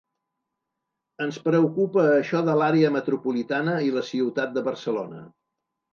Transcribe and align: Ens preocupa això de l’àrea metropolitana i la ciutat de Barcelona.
Ens 1.25 1.37
preocupa 1.49 2.05
això 2.13 2.41
de 2.49 2.55
l’àrea 2.61 2.91
metropolitana 2.97 3.79
i 3.89 3.95
la 3.99 4.07
ciutat 4.11 4.57
de 4.57 4.65
Barcelona. 4.73 5.21